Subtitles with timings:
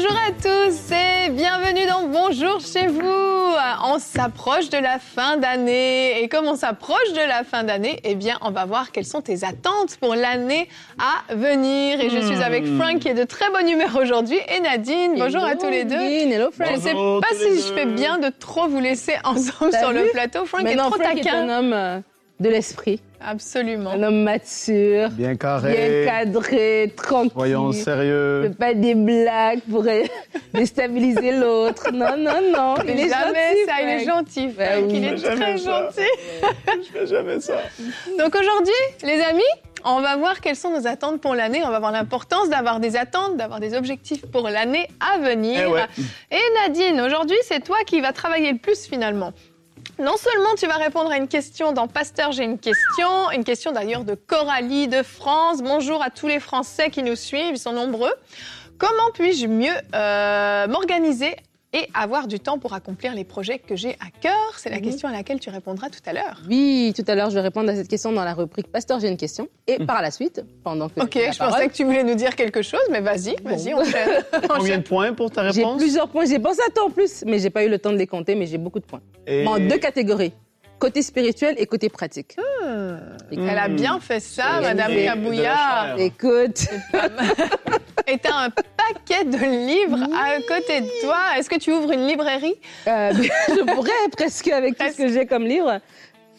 [0.00, 3.02] Bonjour à tous et bienvenue dans Bonjour chez vous.
[3.84, 8.14] On s'approche de la fin d'année et comme on s'approche de la fin d'année, eh
[8.14, 10.68] bien, on va voir quelles sont tes attentes pour l'année
[11.00, 12.00] à venir.
[12.00, 12.78] Et je suis avec Hmm.
[12.78, 15.16] Frank qui est de très bonne humeur aujourd'hui et Nadine.
[15.18, 15.96] Bonjour à tous les deux.
[15.96, 16.68] Hello, Frank.
[16.70, 20.12] Je ne sais pas si je fais bien de trop vous laisser ensemble sur le
[20.12, 20.44] plateau.
[20.44, 21.98] Frank est Maintenant, trop Frank est un homme euh,
[22.38, 23.90] de l'esprit, Absolument.
[23.90, 26.04] un homme mature, Bien bien carré.
[26.06, 27.32] cadré, tranquille.
[27.32, 28.52] Soyons sérieux.
[28.58, 29.84] pas des blagues pour
[30.54, 31.90] déstabiliser l'autre.
[31.92, 32.74] Non, non, non.
[32.86, 34.46] Il est Jamais gentil, ça, il est gentil.
[34.48, 34.96] Ben Frank, oui.
[34.96, 35.82] il est très ça.
[35.90, 36.08] gentil.
[36.66, 37.56] Je fais jamais ça.
[38.18, 39.42] Donc aujourd'hui, les amis,
[39.84, 41.62] on va voir quelles sont nos attentes pour l'année.
[41.64, 45.60] On va voir l'importance d'avoir des attentes, d'avoir des objectifs pour l'année à venir.
[45.62, 45.84] Eh ouais.
[46.30, 49.32] Et Nadine, aujourd'hui, c'est toi qui vas travailler le plus finalement.
[49.98, 53.72] Non seulement tu vas répondre à une question dans Pasteur, j'ai une question, une question
[53.72, 55.60] d'ailleurs de Coralie de France.
[55.60, 58.12] Bonjour à tous les Français qui nous suivent, ils sont nombreux.
[58.78, 61.34] Comment puis-je mieux euh, m'organiser
[61.72, 64.82] et avoir du temps pour accomplir les projets que j'ai à cœur C'est la Mhm.
[64.82, 66.40] question à laquelle tu répondras tout à l'heure.
[66.48, 69.08] Oui, tout à l'heure, je vais répondre à cette question dans la rubrique Pasteur, j'ai
[69.08, 69.48] une question.
[69.66, 72.04] Et par la suite, pendant que Ok, j'ai la je parole, pensais que tu voulais
[72.04, 73.80] nous dire quelque chose, mais vas-y, vas-y, Bon.
[73.82, 74.24] enchaîne.
[74.48, 75.76] Combien de points pour ta j'ai réponse?
[75.80, 76.24] plusieurs points.
[76.24, 78.34] J'ai pensé à toi en plus, mais j'ai pas eu le temps de les compter,
[78.34, 79.02] mais j'ai beaucoup de points.
[79.26, 80.32] Et- Bon, deux catégories.
[80.78, 82.36] Côté spirituel et côté pratique.
[83.32, 85.96] Elle a bien fait ça, Et- Madame et Kabouya.
[85.98, 86.66] Écoute,
[88.06, 91.18] Et t'as un paquet de livres à côté de toi.
[91.36, 92.54] Est-ce que tu ouvres une librairie?
[92.86, 93.12] Euh,
[93.48, 95.80] je pourrais presque avec tout ce que j'ai comme livre.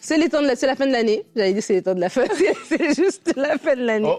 [0.00, 1.24] C'est les temps de la, c'est la fin de l'année.
[1.36, 2.24] J'allais dire c'est les temps de la fin.
[2.34, 4.16] C'est- C'est juste la fin de l'année.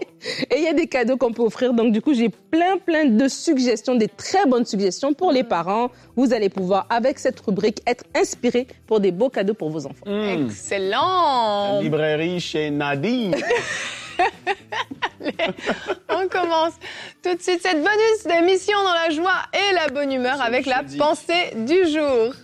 [0.50, 1.72] Et il y a des cadeaux qu'on peut offrir.
[1.74, 5.90] Donc du coup, j'ai plein plein de suggestions, des très bonnes suggestions pour les parents.
[6.16, 10.04] Vous allez pouvoir avec cette rubrique être inspiré pour des beaux cadeaux pour vos enfants.
[10.06, 10.46] Hmm.
[10.46, 11.80] Excellent.
[11.80, 13.34] Librairie chez Nadine.
[16.08, 16.74] On commence
[17.22, 20.66] tout de suite cette bonus d'émission dans la joie et la bonne humeur C'est avec
[20.66, 22.34] la pensée du jour.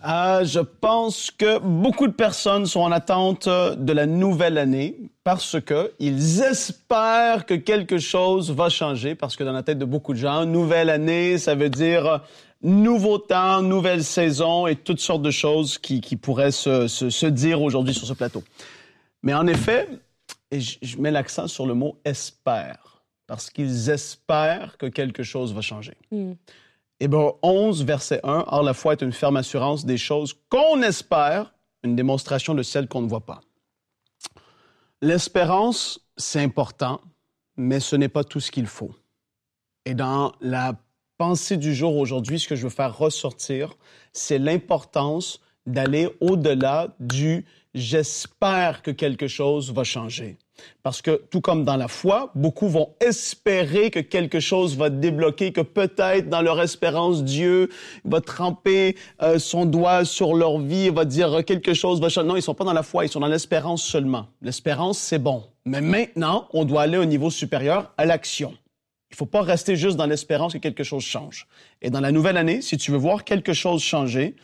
[0.00, 5.60] Ah, je pense que beaucoup de personnes sont en attente de la nouvelle année parce
[5.60, 10.12] que ils espèrent que quelque chose va changer parce que dans la tête de beaucoup
[10.12, 12.22] de gens, nouvelle année, ça veut dire
[12.62, 18.06] nouveau temps, nouvelle saison et toutes sortes de choses qui, pourraient se, dire aujourd'hui sur
[18.06, 18.44] ce plateau.
[19.24, 19.88] Mais en effet,
[20.52, 25.52] et je, je mets l'accent sur le mot espère parce qu'ils espèrent que quelque chose
[25.52, 25.94] va changer.
[26.12, 26.32] Mm.
[27.00, 31.54] Hébreux 11, verset 1, Or la foi est une ferme assurance des choses qu'on espère,
[31.84, 33.40] une démonstration de celles qu'on ne voit pas.
[35.00, 37.00] L'espérance, c'est important,
[37.56, 38.94] mais ce n'est pas tout ce qu'il faut.
[39.84, 40.74] Et dans la
[41.18, 43.74] pensée du jour aujourd'hui, ce que je veux faire ressortir,
[44.12, 47.44] c'est l'importance d'aller au-delà du
[47.74, 50.36] j'espère que quelque chose va changer.
[50.82, 55.52] Parce que tout comme dans la foi, beaucoup vont espérer que quelque chose va débloquer,
[55.52, 57.68] que peut-être dans leur espérance, Dieu
[58.04, 62.08] va tremper euh, son doigt sur leur vie va dire euh, quelque chose va.
[62.22, 64.26] Non, ils sont pas dans la foi, ils sont dans l'espérance seulement.
[64.42, 65.44] L'espérance, c'est bon.
[65.64, 68.54] Mais maintenant, on doit aller au niveau supérieur, à l'action.
[69.10, 71.46] Il faut pas rester juste dans l'espérance que quelque chose change.
[71.80, 74.36] Et dans la nouvelle année, si tu veux voir quelque chose changer,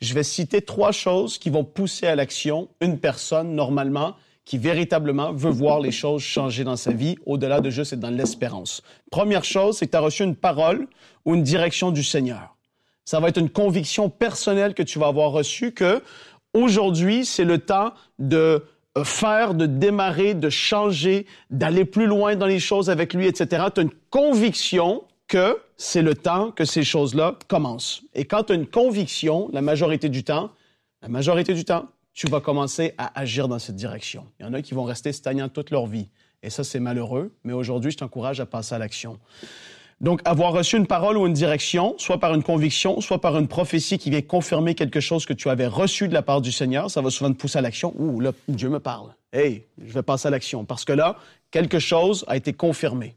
[0.00, 5.32] je vais citer trois choses qui vont pousser à l'action une personne, normalement, qui véritablement
[5.32, 8.82] veut voir les choses changer dans sa vie, au-delà de juste être dans l'espérance.
[9.10, 10.88] Première chose, c'est que tu as reçu une parole
[11.24, 12.56] ou une direction du Seigneur.
[13.04, 16.02] Ça va être une conviction personnelle que tu vas avoir reçue que
[16.54, 18.64] aujourd'hui, c'est le temps de
[18.98, 23.66] euh, faire, de démarrer, de changer, d'aller plus loin dans les choses avec lui, etc.
[23.74, 28.02] Tu as une conviction que c'est le temps que ces choses-là commencent.
[28.14, 30.50] Et quand tu as une conviction, la majorité du temps,
[31.00, 34.26] la majorité du temps, tu vas commencer à agir dans cette direction.
[34.38, 36.08] Il y en a qui vont rester stagnants toute leur vie.
[36.42, 37.32] Et ça, c'est malheureux.
[37.44, 39.18] Mais aujourd'hui, je t'encourage à passer à l'action.
[40.00, 43.46] Donc, avoir reçu une parole ou une direction, soit par une conviction, soit par une
[43.46, 46.90] prophétie qui vient confirmer quelque chose que tu avais reçu de la part du Seigneur,
[46.90, 47.94] ça va souvent te pousser à l'action.
[47.96, 49.14] Ouh, là, Dieu me parle.
[49.32, 50.64] Hey, je vais passer à l'action.
[50.64, 51.16] Parce que là,
[51.52, 53.14] quelque chose a été confirmé.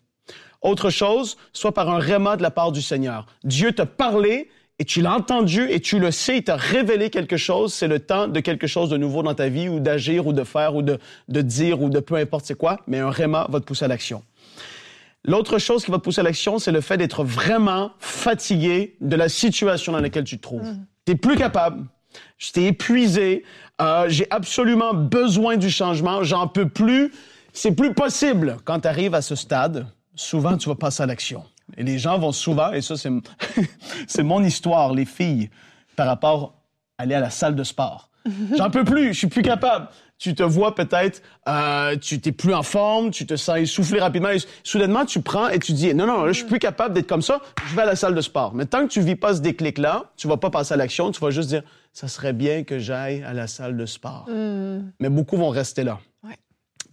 [0.61, 3.25] Autre chose, soit par un réma de la part du Seigneur.
[3.43, 4.49] Dieu t'a parlé
[4.79, 7.73] et tu l'as entendu et tu le sais, il t'a révélé quelque chose.
[7.73, 10.43] C'est le temps de quelque chose de nouveau dans ta vie ou d'agir ou de
[10.43, 10.99] faire ou de,
[11.29, 13.87] de dire ou de peu importe c'est quoi, mais un réma va te pousser à
[13.87, 14.23] l'action.
[15.23, 19.15] L'autre chose qui va te pousser à l'action, c'est le fait d'être vraiment fatigué de
[19.15, 20.75] la situation dans laquelle tu te trouves.
[21.05, 21.85] Tu n'es plus capable.
[22.37, 23.43] J'étais épuisé.
[23.81, 26.23] Euh, j'ai absolument besoin du changement.
[26.23, 27.11] J'en peux plus.
[27.53, 28.57] C'est plus possible.
[28.65, 31.43] Quand tu arrives à ce stade, souvent, tu vas passer à l'action.
[31.77, 33.11] Et les gens vont souvent, et ça, c'est,
[34.07, 35.49] c'est mon histoire, les filles,
[35.95, 36.53] par rapport
[36.97, 38.09] à aller à la salle de sport.
[38.57, 39.87] J'en peux plus, je suis plus capable.
[40.17, 44.29] Tu te vois peut-être, euh, tu t'es plus en forme, tu te sens essoufflé rapidement.
[44.29, 47.07] Et soudainement, tu prends et tu dis, non, non, là, je suis plus capable d'être
[47.07, 48.53] comme ça, je vais à la salle de sport.
[48.53, 51.19] Mais tant que tu vis pas ce déclic-là, tu vas pas passer à l'action, tu
[51.19, 54.25] vas juste dire, ça serait bien que j'aille à la salle de sport.
[54.99, 55.99] Mais beaucoup vont rester là.
[56.23, 56.37] Ouais.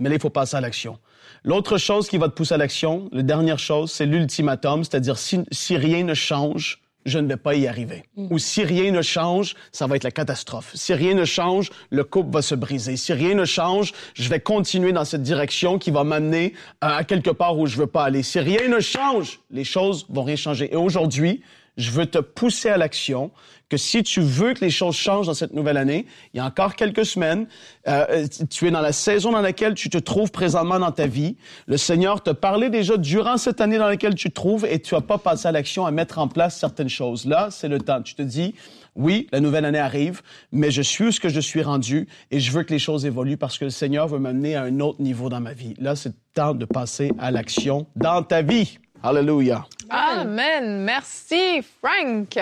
[0.01, 0.99] Mais là, il faut passer à l'action.
[1.45, 5.41] L'autre chose qui va te pousser à l'action, la dernière chose, c'est l'ultimatum, c'est-à-dire si,
[5.51, 8.05] si rien ne change, je ne vais pas y arriver.
[8.17, 10.71] Ou si rien ne change, ça va être la catastrophe.
[10.75, 12.97] Si rien ne change, le couple va se briser.
[12.97, 17.31] Si rien ne change, je vais continuer dans cette direction qui va m'amener à quelque
[17.31, 18.23] part où je veux pas aller.
[18.23, 20.73] Si rien ne change, les choses vont rien changer.
[20.73, 21.43] Et aujourd'hui,
[21.77, 23.31] je veux te pousser à l'action,
[23.73, 26.05] que si tu veux que les choses changent dans cette nouvelle année,
[26.35, 27.47] il y a encore quelques semaines,
[27.89, 31.37] euh, tu es dans la saison dans laquelle tu te trouves présentement dans ta vie.
[31.67, 34.95] Le Seigneur te parlait déjà durant cette année dans laquelle tu te trouves et tu
[34.95, 37.25] n'as pas passé à l'action à mettre en place certaines choses.
[37.25, 38.03] Là, c'est le temps.
[38.03, 38.55] Tu te dis,
[38.95, 40.21] oui, la nouvelle année arrive,
[40.53, 43.07] mais je suis où ce que je suis rendu et je veux que les choses
[43.07, 45.73] évoluent parce que le Seigneur veut m'amener à un autre niveau dans ma vie.
[45.79, 48.79] Là, c'est le temps de passer à l'action dans ta vie.
[49.03, 49.67] Alléluia.
[49.91, 50.85] Amen.
[50.85, 52.39] Merci, Frank.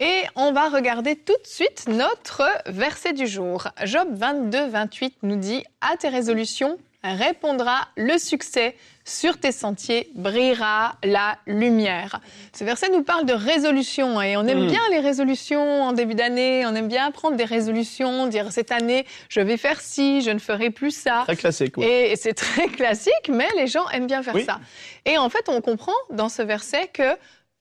[0.00, 3.68] Et on va regarder tout de suite notre verset du jour.
[3.84, 8.76] Job 22, 28 nous dit À tes résolutions répondra le succès,
[9.08, 12.20] sur tes sentiers brillera la lumière.
[12.52, 14.66] Ce verset nous parle de résolutions et on aime Mm.
[14.66, 19.06] bien les résolutions en début d'année, on aime bien prendre des résolutions, dire cette année
[19.28, 21.22] je vais faire ci, je ne ferai plus ça.
[21.24, 21.78] Très classique.
[21.78, 24.44] Et c'est très classique, mais les gens aiment bien faire Oui.
[24.44, 24.58] ça.
[25.04, 27.16] Et en fait, on comprend dans ce verset que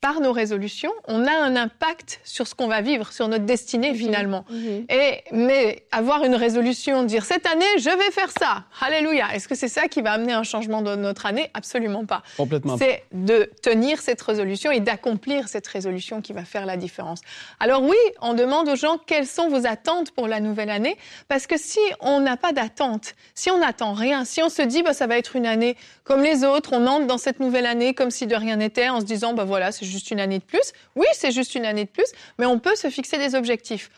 [0.06, 3.96] par nos résolutions, on a un impact sur ce qu'on va vivre, sur notre destinée
[3.96, 4.46] finalement.
[4.88, 9.34] Et mais avoir une résolution, dire cette année je vais faire ça, alléluia.
[9.34, 11.50] Est-ce que c'est ça qui va amener un changement dans notre année?
[11.56, 12.22] Absolument pas.
[12.38, 12.78] Complètement.
[12.78, 17.22] C'est de tenir cette résolution et d'accomplir cette résolution qui va faire la différence.
[17.60, 20.98] Alors oui, on demande aux gens quelles sont vos attentes pour la nouvelle année,
[21.30, 24.84] parce que si on n'a pas d'attente, si on n'attend rien, si on se dit
[24.84, 27.96] bah, ça va être une année comme les autres, on entre dans cette nouvelle année
[27.96, 30.44] comme si de rien n'était, en se disant bah voilà c'est juste une année de
[30.44, 30.74] plus.
[30.96, 33.90] Oui, c'est juste une année de plus, mais on peut se fixer des objectifs.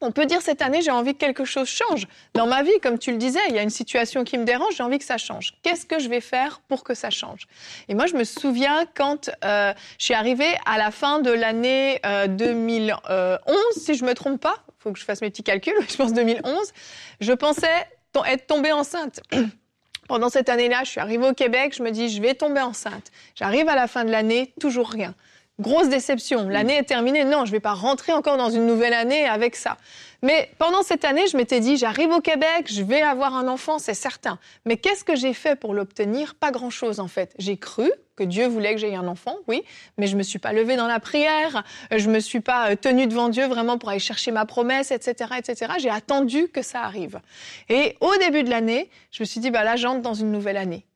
[0.00, 2.06] On peut dire cette année, j'ai envie que quelque chose change.
[2.34, 4.76] Dans ma vie, comme tu le disais, il y a une situation qui me dérange,
[4.76, 5.54] j'ai envie que ça change.
[5.62, 7.46] Qu'est-ce que je vais faire pour que ça change?
[7.88, 12.00] Et moi, je me souviens quand euh, je suis arrivée à la fin de l'année
[12.04, 13.38] euh, 2011,
[13.76, 16.12] si je me trompe pas, il faut que je fasse mes petits calculs, je pense
[16.12, 16.72] 2011,
[17.20, 17.86] je pensais
[18.26, 19.20] être tombée enceinte.
[20.08, 23.10] Pendant cette année-là, je suis arrivée au Québec, je me dis, je vais tomber enceinte.
[23.34, 25.14] J'arrive à la fin de l'année, toujours rien.
[25.60, 26.48] Grosse déception.
[26.48, 27.24] L'année est terminée.
[27.24, 29.76] Non, je vais pas rentrer encore dans une nouvelle année avec ça.
[30.20, 33.78] Mais pendant cette année, je m'étais dit, j'arrive au Québec, je vais avoir un enfant,
[33.78, 34.38] c'est certain.
[34.64, 36.34] Mais qu'est-ce que j'ai fait pour l'obtenir?
[36.34, 37.34] Pas grand-chose en fait.
[37.38, 39.62] J'ai cru que Dieu voulait que j'aie un enfant, oui,
[39.98, 41.62] mais je me suis pas levée dans la prière,
[41.94, 45.32] je me suis pas euh, tenue devant Dieu vraiment pour aller chercher ma promesse, etc.,
[45.36, 45.72] etc.
[45.78, 47.20] J'ai attendu que ça arrive.
[47.68, 50.56] Et au début de l'année, je me suis dit, bah là, j'entre dans une nouvelle
[50.56, 50.86] année.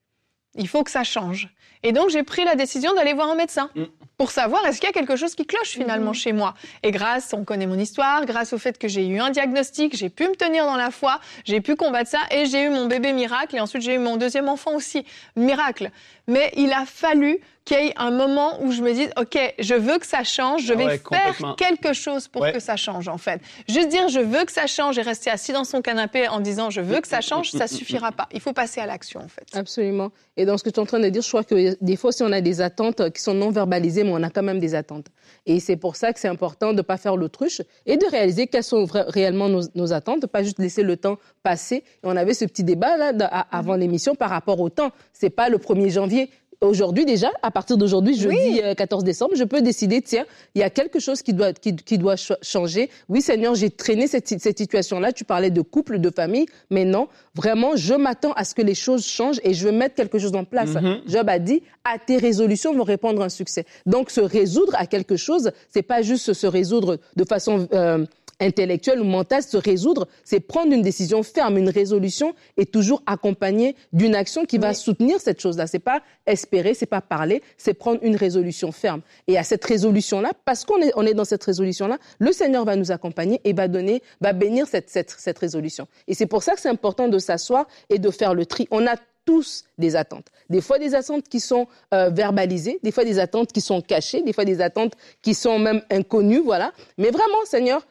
[0.54, 1.48] Il faut que ça change.
[1.82, 3.84] Et donc, j'ai pris la décision d'aller voir un médecin Mm.
[4.18, 6.54] Pour savoir est-ce qu'il y a quelque chose qui cloche finalement chez moi?
[6.82, 10.10] Et grâce, on connaît mon histoire, grâce au fait que j'ai eu un diagnostic, j'ai
[10.10, 13.12] pu me tenir dans la foi, j'ai pu combattre ça et j'ai eu mon bébé
[13.12, 15.06] miracle et ensuite j'ai eu mon deuxième enfant aussi.
[15.36, 15.90] Miracle.
[16.26, 19.74] Mais il a fallu qu'il y ait un moment où je me dise, OK, je
[19.74, 22.52] veux que ça change, je Ah vais ouais, faire quelque chose pour Ouais.
[22.52, 23.40] que ça change en fait.
[23.68, 26.70] Juste dire je veux que ça change et rester assis dans son canapé en disant
[26.70, 28.26] je veux que ça change, ça suffira pas.
[28.32, 29.46] Il faut passer à l'action en fait.
[29.54, 30.10] Absolument.
[30.36, 32.10] Et dans ce que tu es en train de dire, je crois que des fois,
[32.12, 35.06] si on a des attentes qui sont non verbalisées, on a quand même des attentes.
[35.46, 38.46] Et c'est pour ça que c'est important de ne pas faire l'autruche et de réaliser
[38.46, 41.84] quelles sont réellement nos, attentes, pas juste laisser le temps passer.
[42.02, 44.90] On avait ce petit débat là avant l'émission par rapport au temps.
[45.12, 46.30] C'est pas le 1er janvier.
[46.60, 50.24] Aujourd'hui déjà, à partir d'aujourd'hui, jeudi euh, 14 décembre, je peux décider, tiens,
[50.56, 52.90] il y a quelque chose qui doit, qui, qui doit ch- changer.
[53.08, 55.12] Oui, Seigneur, j'ai traîné cette, cette situation-là.
[55.12, 58.74] Tu parlais de couple, de famille, mais non, vraiment, je m'attends à ce que les
[58.74, 60.70] choses changent et je veux mettre quelque chose en place.
[61.06, 63.64] Job a dit, à tes résolutions vont répondre un succès.
[63.86, 68.04] Donc, se résoudre à quelque chose, c'est pas juste se résoudre de façon euh,
[68.40, 73.76] intellectuelle ou mentale, se résoudre, c'est prendre une décision ferme, une résolution et toujours accompagnée
[73.92, 75.66] d'une action qui va soutenir cette chose-là.
[75.66, 79.00] C'est pas espérer, c'est pas parler, c'est prendre une résolution ferme.
[79.26, 82.76] Et à cette résolution-là, parce qu'on est, on est dans cette résolution-là, le Seigneur va
[82.76, 85.88] nous accompagner et va donner, va bénir cette, cette, cette résolution.
[86.06, 88.68] Et c'est pour ça que c'est important de s'asseoir et de faire le tri.
[88.70, 88.96] On a
[89.28, 90.28] tous des attentes.
[90.48, 94.22] Des fois des attentes qui sont euh, verbalisées, des fois des attentes qui sont cachées,
[94.22, 96.72] des fois des attentes qui sont même inconnues, voilà.
[96.96, 97.86] Mais vraiment, Seigneur,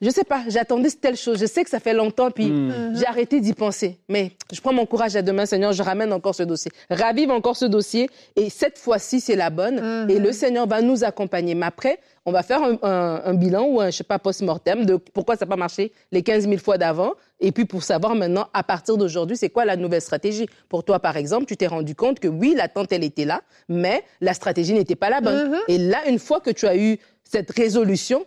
[0.00, 1.38] je sais pas, j'attendais telle chose.
[1.40, 2.94] Je sais que ça fait longtemps, puis Hmm.
[2.94, 3.98] j'ai arrêté d'y penser.
[4.08, 6.70] Mais je prends mon courage à demain, Seigneur, je ramène encore ce dossier.
[6.90, 9.80] Ravive encore ce dossier, et cette fois-ci, c'est la bonne.
[10.04, 10.10] Mhm.
[10.10, 11.54] Et le Seigneur va nous accompagner.
[11.54, 14.84] Mais après, on va faire un, un- un bilan ou un, je sais pas, post-mortem
[14.84, 17.14] de pourquoi ça n'a pas marché les 15 000 fois d'avant.
[17.40, 20.46] Et puis pour savoir maintenant, à partir d'aujourd'hui, c'est quoi la nouvelle stratégie.
[20.68, 24.04] Pour toi, par exemple, tu t'es rendu compte que oui, l'attente, elle était là, mais
[24.20, 25.50] la stratégie n'était pas la bonne.
[25.50, 25.58] Mhm.
[25.68, 28.26] Et là, une fois que tu as eu cette résolution,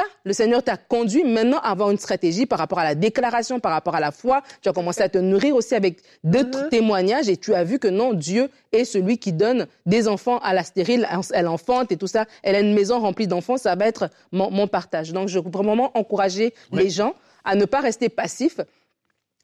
[0.00, 3.60] ah, le Seigneur t'a conduit maintenant à avoir une stratégie par rapport à la déclaration,
[3.60, 4.42] par rapport à la foi.
[4.62, 6.68] Tu as commencé à te nourrir aussi avec d'autres Mhm.
[6.70, 10.52] témoignages et tu as vu que non, Dieu est celui qui donne des enfants à
[10.54, 11.08] la stérile.
[11.32, 12.26] Elle enfante et tout ça.
[12.42, 13.56] Elle a une maison remplie d'enfants.
[13.56, 15.12] Ça va être mon, mon partage.
[15.12, 18.60] Donc, je veux vraiment encourager les gens à ne pas rester passifs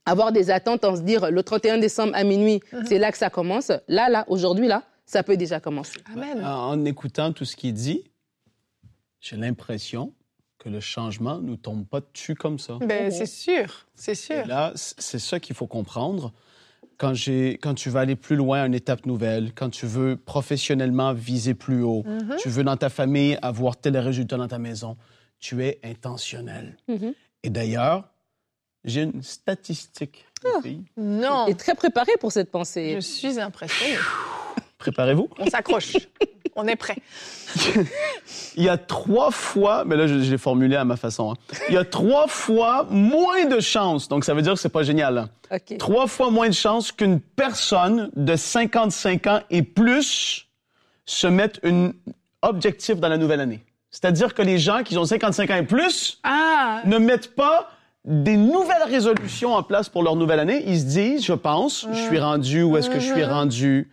[0.05, 2.87] avoir des attentes en se dire le 31 décembre à minuit, Mhm.
[2.89, 3.71] c'est là que ça commence.
[3.87, 6.01] Là, là, aujourd'hui, là, ça peut déjà commencer.
[6.13, 6.45] Amen.
[6.45, 8.03] En, écoutant tout ce qui est dit,
[9.21, 10.13] j'ai l'impression
[10.63, 12.79] que le changement ne nous tombe pas dessus comme ça.
[12.81, 14.47] Ben, c'est sûr, c'est Et sûr.
[14.47, 16.33] là, c'est ça qu'il faut comprendre.
[16.99, 20.17] Quand, j'ai, quand tu veux aller plus loin à une étape nouvelle, quand tu veux
[20.17, 22.37] professionnellement viser plus haut, Mhm.
[22.39, 24.97] tu veux dans ta famille avoir tel résultat dans ta maison,
[25.41, 26.77] tu es intentionnel.
[26.87, 27.13] Mhm.
[27.43, 28.09] Et d'ailleurs,
[28.85, 30.27] j'ai une statistique.
[30.63, 30.83] filles.
[30.97, 32.95] Non, Tu es très préparé pour cette pensée.
[32.97, 33.97] je suis impressionnée.
[34.79, 35.29] Préparez-vous.
[35.39, 35.97] On s'accroche.
[36.55, 36.97] On est prêt.
[38.57, 41.33] Il y a trois fois, mais là, je, je l'ai formulé à ma façon.
[41.33, 41.55] hein.
[41.69, 44.09] Il y a trois fois moins de chances.
[44.09, 45.19] Donc, ça veut dire que c'est pas génial.
[45.19, 45.29] hein.
[45.79, 50.47] Trois fois moins de chances qu'une personne de 55 ans et plus
[51.07, 51.93] se mette un
[52.43, 53.61] objectif dans la nouvelle année.
[53.91, 57.71] C'est-à-dire que les gens qui ont 55 ans et plus Ah, ne mettent pas
[58.05, 60.63] des nouvelles résolutions en place pour leur nouvelle année.
[60.67, 63.91] Ils se disent, je pense, je suis rendu où est-ce que je suis rendu.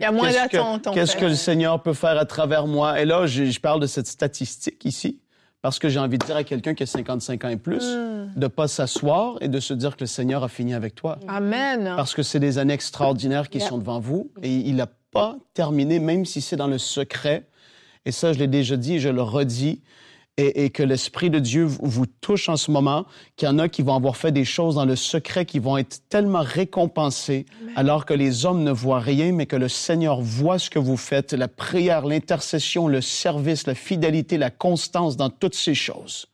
[0.00, 2.24] Il y a moins Qu'est-ce que- d'attente, en Qu'est-ce que le Seigneur peut faire à
[2.24, 3.00] travers moi?
[3.00, 5.20] Et là, je, je parle de cette statistique ici,
[5.62, 8.32] parce que j'ai envie de dire à quelqu'un qui a 55 ans et plus, Hmm.
[8.34, 11.18] de pas s'asseoir et de se dire que le Seigneur a fini avec toi.
[11.28, 11.92] Amen.
[11.96, 13.68] Parce que c'est des années extraordinaires qui Yeah.
[13.68, 17.46] sont devant vous et il n'a pas terminé, même si c'est dans le secret.
[18.06, 19.82] Et ça, je l'ai déjà dit et je le redis.
[20.40, 23.04] Et, et que l'Esprit de Dieu vous, vous touche en ce moment,
[23.36, 25.76] qu'il y en a qui vont avoir fait des choses dans le secret qui vont
[25.76, 27.44] être tellement récompensées,
[27.76, 30.96] alors que les hommes ne voient rien, mais que le Seigneur voit ce que vous
[30.96, 36.26] faites, la prière, l'intercession, le service, la fidélité, la constance dans toutes ces choses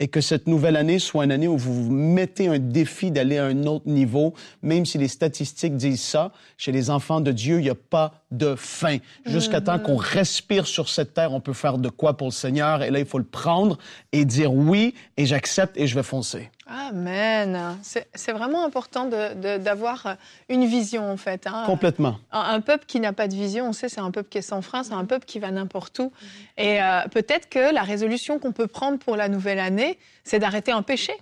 [0.00, 3.38] et que cette nouvelle année soit une année où vous vous mettez un défi d'aller
[3.38, 6.32] à un autre niveau, même si les statistiques disent ça.
[6.56, 8.98] Chez les enfants de Dieu, il n'y a pas de fin.
[9.24, 12.82] Jusqu'à temps qu'on respire sur cette terre, on peut faire de quoi pour le Seigneur.
[12.82, 13.78] Et là, il faut le prendre
[14.12, 16.50] et dire oui, et j'accepte et je vais foncer.
[16.66, 17.76] Amen.
[17.82, 20.16] C'est vraiment important d'avoir
[20.48, 21.46] une vision, en fait.
[21.46, 21.64] hein.
[21.66, 22.18] Complètement.
[22.32, 24.42] Un, un peuple qui n'a pas de vision, on sait, c'est un peuple qui est
[24.42, 26.10] sans frein, c'est un peuple qui va n'importe où.
[26.56, 30.72] Et euh, peut-être que la résolution qu'on peut prendre pour la nouvelle année, c'est d'arrêter
[30.72, 31.12] un péché,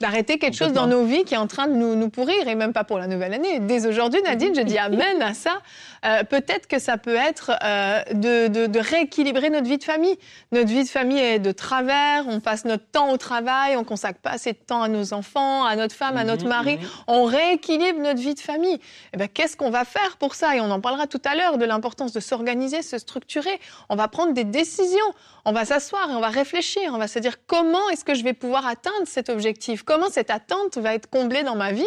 [0.00, 2.54] d'arrêter quelque chose dans nos vies qui est en train de nous, nous pourrir, et
[2.54, 3.58] même pas pour la nouvelle année.
[3.58, 5.60] Dès aujourd'hui, Nadine, je dis amen à ça.
[6.04, 10.16] Euh, peut-être que ça peut être euh, de, de- de rééquilibrer notre vie de famille.
[10.52, 14.20] Notre vie de famille est de travers, on passe notre temps au travail, on consacre
[14.20, 16.78] pas assez de temps à nos enfants, à notre femme, à notre mari.
[17.08, 18.78] On rééquilibre notre vie de famille.
[19.12, 20.54] Eh ben, qu'est-ce qu'on va faire pour ça?
[20.56, 23.58] Et on en parlera tout à l'heure de l'importance de s'organiser, se structurer.
[23.88, 24.98] On va prendre des décisions.
[25.44, 26.92] On va s'asseoir et on va réfléchir.
[26.94, 29.82] On va se dire comment est-ce que je vais pouvoir atteindre cet objectif?
[29.82, 31.86] Comment cette attente va être comblée dans ma vie?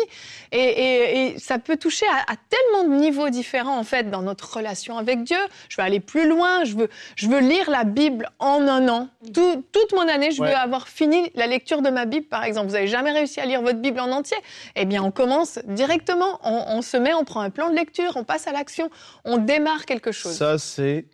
[0.51, 4.21] Et, et- et ça peut toucher à, à tellement de niveaux différents en fait dans
[4.21, 5.37] notre relation avec Dieu.
[5.69, 6.63] Je veux aller plus loin.
[6.65, 9.07] Je veux, je veux lire la Bible en un an.
[9.33, 10.49] Tout- toute mon année, je Ouais.
[10.49, 12.67] veux avoir fini la lecture de ma Bible, par exemple.
[12.67, 14.37] Vous n'avez jamais réussi à lire votre Bible en entier?
[14.75, 16.39] Eh bien, on commence directement.
[16.43, 18.89] On, on se met, on prend un plan de lecture, on passe à l'action,
[19.23, 20.33] on démarre quelque chose.
[20.35, 21.05] Ça, c'est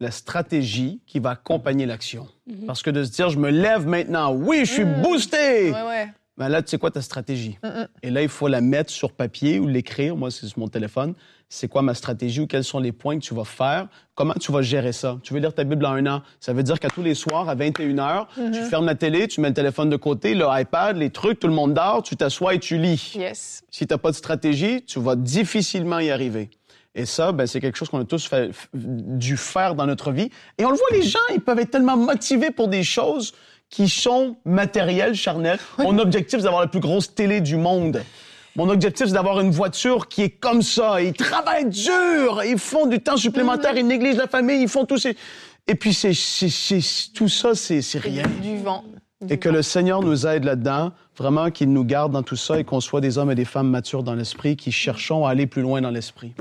[0.00, 2.26] la stratégie qui va accompagner l'action.
[2.46, 2.66] Mhm.
[2.66, 5.02] Parce que de se dire, je me lève maintenant, oui, je suis Mm.
[5.02, 5.70] boosté.
[5.72, 6.08] Ouais, ouais.
[6.38, 7.58] Ben là, tu sais quoi ta stratégie?
[7.62, 7.86] Mm-mm.
[8.02, 10.16] Et là, il faut la mettre sur papier ou l'écrire.
[10.16, 11.12] Moi, c'est sur mon téléphone.
[11.50, 13.88] C'est quoi ma stratégie ou quels sont les points que tu vas faire?
[14.14, 15.18] Comment tu vas gérer ça?
[15.22, 16.22] Tu veux lire ta Bible en un an?
[16.38, 18.52] Ça veut dire qu'à tous les soirs, à 21 h, Mm-hmm.
[18.52, 21.48] tu fermes la télé, tu mets le téléphone de côté, le iPad, les trucs, tout
[21.48, 23.12] le monde dort, tu t'assois et tu lis.
[23.16, 23.62] Yes.
[23.70, 26.48] Si tu n'as pas de stratégie, tu vas difficilement y arriver.
[26.94, 30.30] Et ça, ben, c'est quelque chose qu'on a tous fait- dû faire dans notre vie.
[30.58, 33.32] Et on le voit, les gens, ils peuvent être tellement motivés pour des choses
[33.68, 35.58] qui sont matérielles, charnelles.
[35.78, 38.02] Mon objectif, c'est d'avoir la plus grosse télé du monde.
[38.56, 41.00] Mon objectif, c'est d'avoir une voiture qui est comme ça.
[41.00, 44.98] Ils travaillent dur, ils font du temps supplémentaire, ils négligent la famille, ils font tout
[44.98, 45.16] ces...
[45.68, 48.24] Et puis, c'est, c'est- c'est- tout ça, c'est, c'est rien.
[48.42, 48.82] Du vent.
[49.28, 52.64] Et que le Seigneur nous aide là-dedans, vraiment qu'il nous garde dans tout ça et
[52.64, 55.60] qu'on soit des hommes et des femmes matures dans l'esprit qui cherchons à aller plus
[55.60, 56.32] loin dans l'esprit.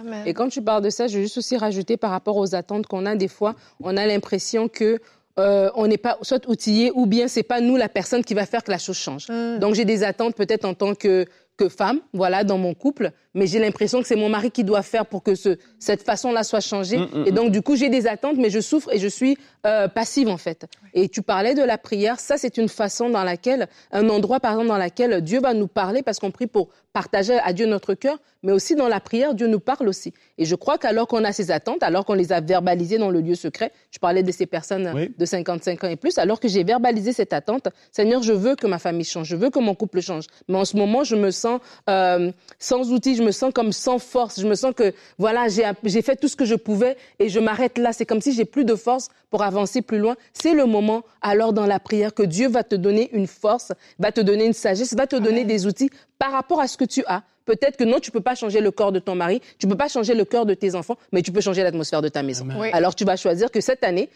[0.00, 0.22] Amen.
[0.26, 2.86] Et quand tu parles de ça, je veux juste aussi rajouter par rapport aux attentes
[2.86, 5.00] qu'on a des fois, on a l'impression que
[5.38, 8.46] euh, on n'est pas soit outillé ou bien c'est pas nous la personne qui va
[8.46, 9.28] faire que la chose change.
[9.28, 9.58] Mm.
[9.58, 13.46] Donc j'ai des attentes peut-être en tant que que femme, voilà, dans mon couple, mais
[13.46, 16.60] j'ai l'impression que c'est mon mari qui doit faire pour que ce, cette façon-là soit
[16.60, 16.98] changée.
[16.98, 19.36] Mm, mm, et donc, du coup, j'ai des attentes, mais je souffre et je suis
[19.66, 20.66] euh, passive, en fait.
[20.94, 22.18] Et tu parlais de la prière.
[22.18, 25.68] Ça, c'est une façon dans laquelle, un endroit, par exemple, dans laquelle Dieu va nous
[25.68, 29.34] parler parce qu'on prie pour partager à Dieu notre cœur, mais aussi dans la prière,
[29.34, 30.12] Dieu nous parle aussi.
[30.38, 33.20] Et je crois qu'alors qu'on a ces attentes, alors qu'on les a verbalisées dans le
[33.20, 35.12] lieu secret, je parlais de ces personnes Oui.
[35.16, 38.68] de 55 ans et plus, alors que j'ai verbalisé cette attente, Seigneur, je veux que
[38.68, 40.26] ma famille change, je veux que mon couple change.
[40.48, 41.43] Mais en ce moment, je me sens
[41.88, 46.02] euh, sans outils, je me sens comme sans force, je me sens que, voilà, j'ai
[46.02, 47.92] fait tout ce que je pouvais et je m'arrête là.
[47.92, 50.16] C'est comme si j'ai plus de force pour avancer plus loin.
[50.32, 54.12] C'est le moment, alors dans la prière, que Dieu va te donner une force, va
[54.12, 57.04] te donner une sagesse, va te donner des outils par rapport à ce que tu
[57.06, 57.22] as.
[57.44, 59.88] Peut-être que non, tu peux pas changer le corps de ton mari, tu peux pas
[59.88, 62.46] changer le cœur de tes enfants, mais tu peux changer l'atmosphère de ta maison.
[62.58, 62.70] Oui.
[62.72, 64.08] Alors tu vas choisir que cette année,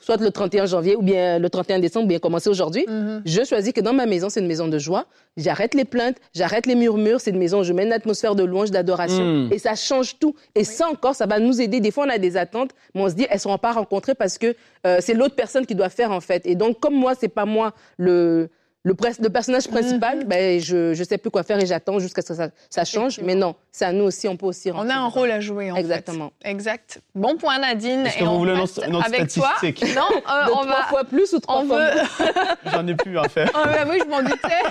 [0.00, 3.22] soit le 31 janvier ou bien le 31 décembre, ou bien commencer aujourd'hui, Mhm.
[3.24, 5.06] je choisis que dans ma maison, c'est une maison de joie.
[5.36, 7.20] J'arrête les plaintes, j'arrête les murmures.
[7.20, 9.24] C'est une maison où je mets une atmosphère de louange, d'adoration.
[9.24, 9.52] Mm.
[9.52, 10.34] Et ça change tout.
[10.54, 11.80] Et ça encore, ça va nous aider.
[11.80, 14.14] Des fois, on a des attentes, mais on se dit, elles ne seront pas rencontrées
[14.14, 14.54] parce que
[14.86, 16.44] euh, c'est l'autre personne qui doit faire, en fait.
[16.46, 18.48] Et donc, comme moi, c'est pas moi le,
[18.84, 22.20] le, pres- le personnage principal, ben, je ne sais plus quoi faire et j'attends jusqu'à
[22.22, 23.20] ce que ça, ça change.
[23.22, 25.70] Mais non, c'est à nous aussi, on peut aussi On a un rôle à jouer,
[25.70, 26.32] en Exactement.
[26.42, 26.50] fait.
[26.50, 27.00] Exact.
[27.14, 28.06] Bon point, Nadine.
[28.06, 29.52] Est-ce que vous on voulez autre avec toi.
[29.62, 30.82] Non, euh, on trois va...
[30.88, 32.00] fois plus ou trois On fois veut...
[32.72, 33.50] J'en ai plus à faire.
[33.54, 34.62] Ah oui, je m'en doutais.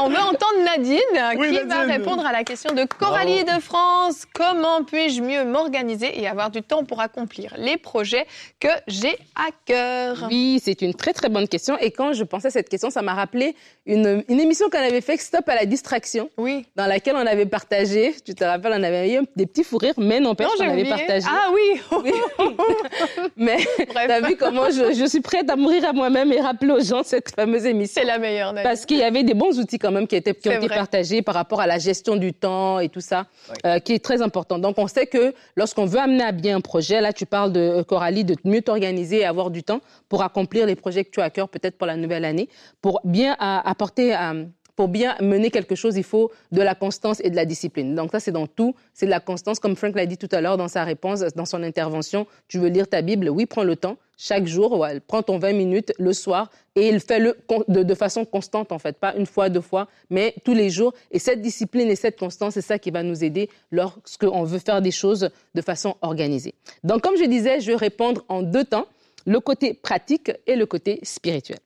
[0.00, 1.00] On veut entendre Nadine
[1.36, 4.24] Oui, qui va répondre à la question de Coralie de France.
[4.34, 8.26] Comment puis-je mieux m'organiser et avoir du temps pour accomplir les projets
[8.60, 10.26] que j'ai à cœur?
[10.30, 11.76] Oui, c'est une très très bonne question.
[11.78, 13.54] Et quand je pensais à cette question, ça m'a rappelé
[13.86, 16.64] une, une émission qu'on avait fait, Stop à la distraction, Oui.
[16.76, 19.94] dans laquelle on avait partagé, tu te rappelles, on avait eu des petits fous rires,
[19.98, 21.26] mais n'empêche Non, qu'on j'ai avait partagé.
[21.28, 21.80] Ah oui.
[22.04, 22.12] Oui.
[23.36, 23.56] mais
[23.92, 27.02] t'as vu comment je, je suis prête à mourir à moi-même et rappeler aux gens
[27.02, 28.00] cette fameuse émission.
[28.00, 28.68] C'est la meilleure, Nadine.
[28.68, 31.22] Parce qu'il y avait des bons outils quand même qui, étaient, qui ont été partagés
[31.22, 33.56] par rapport à la gestion du temps et tout ça, Oui.
[33.66, 34.58] euh, qui est très important.
[34.58, 37.60] Donc on sait que lorsqu'on veut amener à bien un projet, là tu parles de
[37.60, 41.20] euh, Coralie, de mieux t'organiser et avoir du temps pour accomplir les projets que tu
[41.20, 42.48] as à cœur peut-être pour la nouvelle année,
[42.80, 44.16] pour bien euh, apporter...
[44.16, 44.44] euh,
[44.78, 47.96] pour bien mener quelque chose, il faut de la constance et de la discipline.
[47.96, 48.76] Donc ça, c'est dans tout.
[48.94, 51.46] C'est de la constance, comme Frank l'a dit tout à l'heure dans sa réponse, dans
[51.46, 52.28] son intervention.
[52.46, 53.96] Tu veux lire ta Bible, oui, prends le temps.
[54.16, 58.70] Chaque jour, ouais, prends ton 20 minutes le soir et fais-le de, de façon constante,
[58.70, 58.96] en fait.
[58.96, 60.94] Pas une fois, deux fois, mais tous les jours.
[61.10, 64.80] Et cette discipline et cette constance, c'est ça qui va nous aider lorsqu'on veut faire
[64.80, 66.54] des choses de façon organisée.
[66.84, 68.86] Donc, comme je disais, je vais répondre en deux temps,
[69.28, 71.58] le côté pratique et le côté spirituel.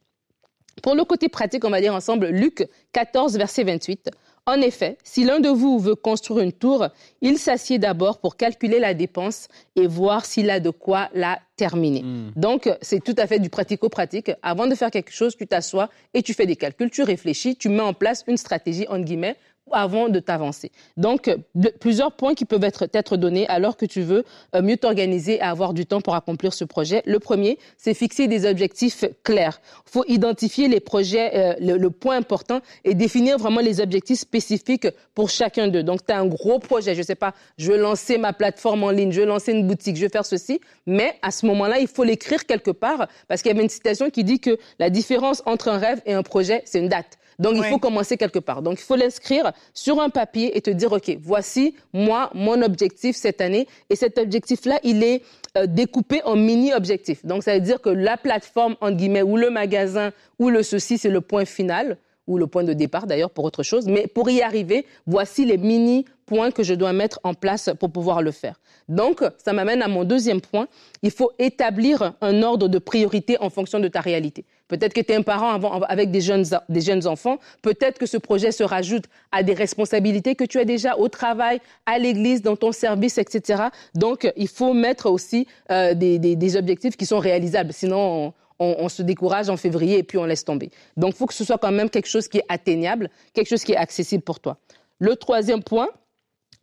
[0.83, 4.11] Pour le côté pratique, on va lire ensemble Luc 14, verset 28.
[4.46, 6.88] En effet, si l'un de vous veut construire une tour,
[7.20, 9.46] il s'assied d'abord pour calculer la dépense
[9.77, 12.03] et voir s'il a de quoi la terminer.
[12.35, 14.33] Donc, c'est tout à fait du pratico-pratique.
[14.42, 17.68] Avant de faire quelque chose, tu t'assois et tu fais des calculs, tu réfléchis, tu
[17.68, 19.37] mets en place une stratégie, entre guillemets,
[19.73, 20.71] avant de t'avancer.
[20.97, 21.37] Donc, euh,
[21.81, 25.41] plusieurs points qui peuvent être, être donnés alors que tu veux euh, mieux t'organiser et
[25.41, 27.03] avoir du temps pour accomplir ce projet.
[27.07, 29.61] Le premier, c'est fixer des objectifs clairs.
[29.87, 34.21] Il faut identifier les projets, euh, le, le point important et définir vraiment les objectifs
[34.21, 35.83] spécifiques pour chacun d'eux.
[35.83, 38.91] Donc, tu as un gros projet, je sais pas, je veux lancer ma plateforme en
[38.91, 41.89] ligne, je veux lancer une boutique, je veux faire ceci, mais à ce moment-là, il
[41.89, 45.43] faut l'écrire quelque part parce qu'il y avait une citation qui dit que la différence
[45.47, 47.19] entre un rêve et un projet, c'est une date.
[47.43, 48.63] Donc, il faut commencer quelque part.
[48.63, 53.17] Donc, il faut l'inscrire sur un papier et te dire, OK, voici, moi, mon objectif
[53.17, 53.67] cette année.
[53.91, 55.23] Et cet objectif-là, il est
[55.57, 57.25] euh, découpé en mini-objectifs.
[57.27, 60.99] Donc, ça veut dire que la plateforme, entre guillemets, ou le magasin, ou le ceci,
[60.99, 63.87] c'est le point final, ou le point de départ d'ailleurs pour autre chose.
[63.87, 68.23] Mais pour y arriver, voici les mini-points que je dois mettre en place pour pouvoir
[68.23, 68.61] le faire.
[68.89, 70.69] Donc, ça m'amène à mon deuxième point.
[71.03, 74.45] Il faut établir un ordre de priorité en fonction de ta réalité.
[74.73, 77.37] Peut-être que tu es un parent avec des jeunes, des jeunes enfants.
[77.61, 81.61] Peut-être que ce projet se rajoute à des responsabilités que tu as déjà au travail,
[81.85, 83.65] à l'église, dans ton service, etc.
[83.95, 87.73] Donc, il faut mettre aussi euh, des, des- objectifs qui sont réalisables.
[87.75, 90.71] Sinon, on, on- on se décourage en février et puis on laisse tomber.
[90.97, 93.65] Donc, il faut que ce soit quand même quelque chose qui est atteignable, quelque chose
[93.65, 94.57] qui est accessible pour toi.
[94.99, 95.89] Le troisième point,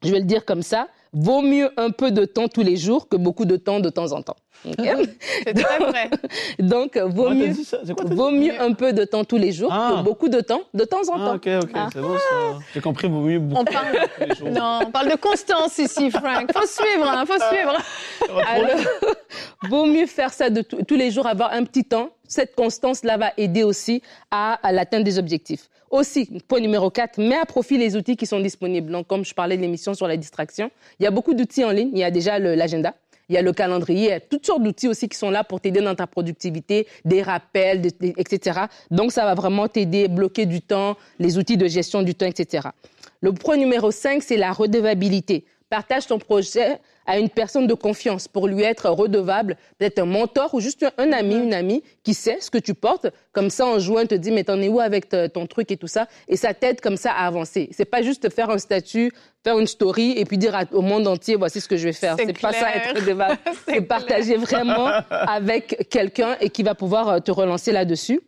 [0.03, 3.07] je vais le dire comme ça, vaut mieux un peu de temps tous les jours
[3.07, 4.35] que beaucoup de temps de temps en temps.
[5.43, 6.09] C'est très vrai.
[6.59, 7.77] Donc, vaut Comment mieux, ça?
[7.95, 9.95] Quoi vaut mieux un peu de temps tous les jours Ah.
[9.97, 11.35] que beaucoup de temps de temps en Ah, temps.
[11.35, 11.87] ok, ok, Ah.
[11.93, 12.59] c'est bon ça.
[12.73, 14.49] J'ai compris, vaut mieux beaucoup On parle- tous les jours.
[14.49, 16.51] Non, on parle de constance ici, Frank.
[16.53, 17.77] Faut suivre, hein, faut suivre.
[18.47, 18.79] Alors,
[19.69, 22.09] vaut mieux faire ça de tous tous les jours, avoir un petit temps.
[22.27, 25.69] Cette constance-là va aider aussi à, à l'atteinte des objectifs.
[25.91, 28.91] Aussi, point numéro 4, mets à profit les outils qui sont disponibles.
[28.91, 31.71] Donc, comme je parlais de l'émission sur la distraction, il y a beaucoup d'outils en
[31.71, 31.89] ligne.
[31.93, 32.93] Il y a déjà l'agenda.
[33.29, 35.43] il y a le calendrier, il y a toutes sortes d'outils aussi qui sont là
[35.43, 38.61] pour t'aider dans ta productivité, des rappels, etc.
[38.91, 42.69] Donc, ça va vraiment t'aider, bloquer du temps, les outils de gestion du temps, etc.
[43.21, 45.45] Le point numéro 5, c'est la redevabilité.
[45.69, 50.53] Partage ton projet à une personne de confiance pour lui être redevable, peut-être un mentor
[50.55, 53.07] ou juste un ami, une amie qui sait ce que tu portes.
[53.33, 55.87] Comme ça, en jouant, te dit, mais t'en es où avec ton truc et tout
[55.87, 56.07] ça?
[56.27, 57.69] Et ça t'aide comme ça à avancer.
[57.71, 59.11] C'est pas juste faire un statut,
[59.43, 62.15] faire une story et puis dire au monde entier, voici ce que je vais faire.
[62.17, 63.37] C'est pas ça être redevable.
[63.67, 68.21] C'est partager vraiment avec quelqu'un et qui va pouvoir euh, te relancer là-dessus.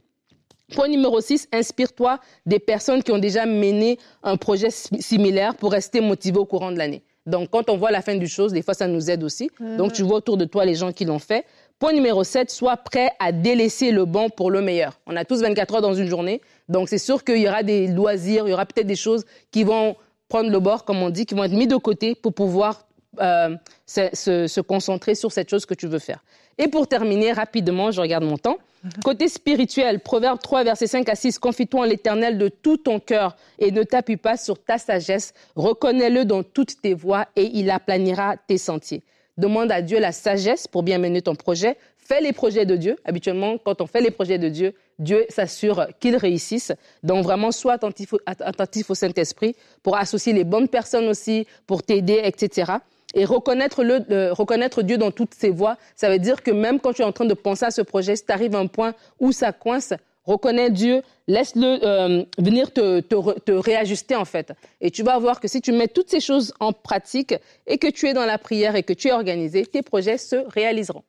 [0.75, 6.01] Point numéro 6, inspire-toi des personnes qui ont déjà mené un projet similaire pour rester
[6.01, 7.03] motivé au courant de l'année.
[7.25, 9.49] Donc, quand on voit la fin du chose, des fois, ça nous aide aussi.
[9.59, 9.77] Mm.
[9.77, 11.45] Donc, tu vois autour de toi les gens qui l'ont fait.
[11.79, 14.99] Point numéro 7, sois prêt à délaisser le bon pour le meilleur.
[15.07, 16.41] On a tous 24 heures dans une journée.
[16.69, 19.63] Donc, c'est sûr qu'il y aura des loisirs, il y aura peut-être des choses qui
[19.63, 19.95] vont
[20.29, 22.85] prendre le bord, comme on dit, qui vont être mis de côté pour pouvoir
[23.19, 23.55] euh,
[23.85, 26.23] se, se, concentrer sur cette chose que tu veux faire.
[26.57, 28.57] Et pour terminer rapidement, je regarde mon temps.
[29.03, 33.35] Côté spirituel, Proverbe 3, verset 5 à 6, confie-toi en l'éternel de tout ton cœur
[33.59, 35.33] et ne t'appuie pas sur ta sagesse.
[35.55, 39.03] Reconnais-le dans toutes tes voies et il aplanira tes sentiers.
[39.37, 41.77] Demande à Dieu la sagesse pour bien mener ton projet.
[41.97, 42.97] Fais les projets de Dieu.
[43.05, 46.73] Habituellement, quand on fait les projets de Dieu, Dieu s'assure qu'ils réussissent.
[47.03, 52.19] Donc vraiment, sois attentif, attentif au Saint-Esprit pour associer les bonnes personnes aussi, pour t'aider,
[52.23, 52.73] etc.
[53.13, 56.93] Et reconnaître, le, reconnaître Dieu dans toutes ses voies, ça veut dire que même quand
[56.93, 58.93] tu es en train de penser à ce projet, si tu arrives à un point
[59.19, 59.93] où ça coince,
[60.23, 64.53] reconnais Dieu, laisse-le euh, venir te, te, te, réajuster en fait.
[64.79, 67.33] Et tu vas voir que si tu mets toutes ces choses en pratique
[67.67, 70.35] et que tu es dans la prière et que tu es organisé, tes projets se
[70.35, 71.03] réaliseront.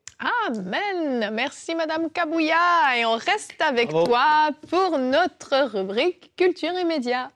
[0.47, 1.31] Amen.
[1.33, 2.57] Merci Madame Kabouya.
[2.97, 7.31] Et on reste avec toi pour notre rubrique Culture et médias.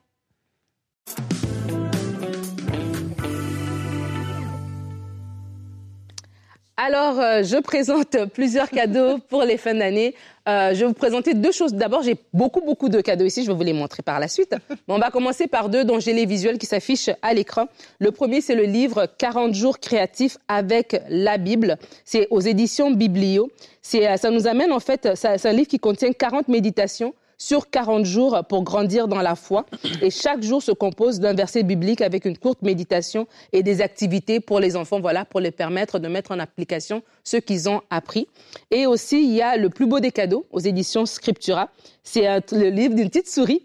[6.79, 10.13] Alors, euh, je présente plusieurs cadeaux pour les fins d'année.
[10.47, 11.73] Euh, je vais vous présenter deux choses.
[11.73, 13.41] D'abord, j'ai beaucoup, beaucoup de cadeaux ici.
[13.41, 14.55] Je vais vous les montrer par la suite.
[14.87, 17.65] on va commencer par deux dont j'ai les visuels qui s'affichent à l'écran.
[17.97, 21.77] Le premier, c'est le livre 40 jours créatifs avec la Bible.
[22.05, 23.49] C'est aux éditions Biblio.
[23.95, 28.05] Euh, ça nous amène, en fait, c'est un livre qui contient 40 méditations sur 40
[28.05, 29.65] jours pour grandir dans la foi.
[30.01, 34.39] Et chaque jour se compose d'un verset biblique avec une courte méditation et des activités
[34.39, 38.27] pour les enfants, voilà, pour les permettre de mettre en application ce qu'ils ont appris.
[38.71, 41.69] Et aussi, il y a le plus beau des cadeaux aux éditions Scriptura.
[42.03, 43.63] C'est le livre d'une petite souris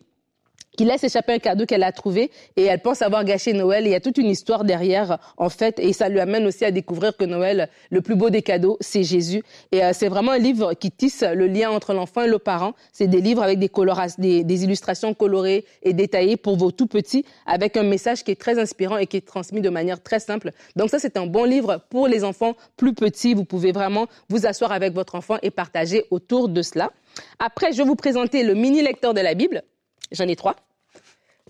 [0.77, 3.87] qui laisse échapper un cadeau qu'elle a trouvé et elle pense avoir gâché Noël.
[3.87, 6.71] il y a toute une histoire derrière, en fait, et ça lui amène aussi à
[6.71, 9.43] découvrir que Noël, le plus beau des cadeaux, c'est Jésus.
[9.71, 12.73] Et euh, c'est vraiment un livre qui tisse le lien entre l'enfant et le parent.
[12.93, 13.71] C'est des livres avec des,
[14.19, 18.41] des, des, illustrations colorées et détaillées pour vos tout petits, avec un message qui est
[18.41, 20.53] très inspirant et qui est transmis de manière très simple.
[20.77, 23.35] Donc ça, c'est un bon livre pour les enfants plus petits.
[23.35, 26.91] Vous pouvez vraiment vous asseoir avec votre enfant et partager autour de cela.
[27.39, 29.63] Après, je vais vous présenter le mini lecteur de la Bible.
[30.13, 30.57] J'en ai trois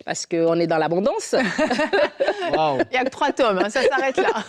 [0.04, 1.34] parce qu'on est dans l'abondance.
[2.52, 4.44] Il n'y a que trois tomes, hein, ça s'arrête là.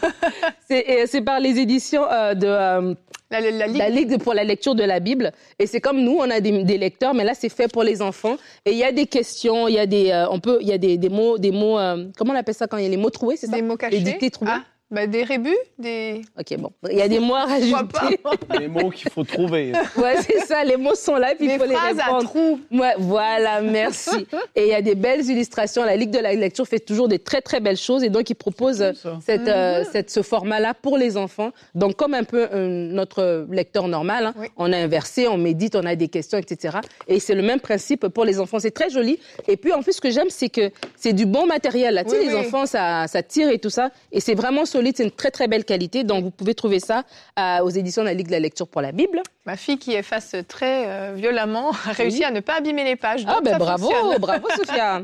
[1.08, 2.96] c'est par les éditions euh, de euh,
[3.30, 4.20] la, Ligue.
[4.20, 5.32] pour la lecture de la Bible.
[5.60, 8.38] Et c'est comme nous, on a des, lecteurs, mais là c'est fait pour les enfants.
[8.66, 10.74] Et il y a des questions, il y a des, euh, on peut, il y
[10.74, 11.78] a des, mots, des mots,
[12.18, 13.56] comment on appelle ça quand il y a les mots troués, c'est ça?
[13.56, 13.98] Des mots cachés.
[13.98, 14.52] Les dictées trouvées.
[14.54, 14.64] Ah.
[14.94, 16.22] Bah, des rébus, des.
[16.40, 16.72] Ok, bon.
[16.92, 18.20] Il y a des mots à rajouter.
[18.60, 19.72] les mots qu'il faut trouver.
[19.98, 20.64] ouais, c'est ça.
[20.64, 22.16] Les mots sont là, puis il faut les répondre.
[22.16, 22.60] à trous.
[22.72, 24.28] Ouais, voilà, merci.
[24.56, 25.84] et il y a des belles illustrations.
[25.84, 28.04] La Ligue de la lecture fait toujours des très, très belles choses.
[28.04, 28.94] Et donc, il propose
[29.26, 29.88] cette, euh, mhm.
[29.92, 31.50] cette, ce format-là pour les enfants.
[31.74, 35.88] Donc, comme un peu euh, notre lecteur normal, hein, on a inversé, on médite, on
[35.88, 36.78] a des questions, etc.
[37.08, 38.60] Et c'est le même principe pour les enfants.
[38.60, 39.18] C'est très joli.
[39.48, 41.96] Et puis, en plus, ce que j'aime, c'est que c'est du bon matériel.
[41.96, 42.04] Là.
[42.04, 43.90] tu sais, les enfants, ça, ça tire et tout ça.
[44.12, 46.04] Et c'est vraiment solide c'est une très très belle qualité.
[46.04, 47.04] Donc vous pouvez trouver ça
[47.40, 49.22] euh, aux éditions de la Ligue de la lecture pour la Bible.
[49.46, 53.24] Ma fille qui efface très euh, violemment a réussi à ne pas abîmer les pages.
[53.28, 55.04] ah ben bravo, bravo Sophia.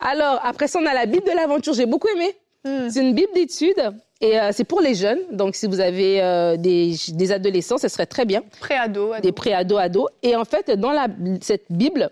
[0.00, 1.74] Alors après ça on a la Bible de l'aventure.
[1.74, 2.36] J'ai beaucoup aimé.
[2.64, 2.90] Hmm.
[2.90, 3.92] C'est une Bible d'études.
[4.22, 6.20] Et euh, c'est pour les jeunes, donc si vous avez
[6.58, 8.42] des, des, adolescents, ce serait très bien.
[8.60, 10.08] Préados, Des préados, ados.
[10.22, 11.06] Et en fait, dans la,
[11.40, 12.10] cette Bible,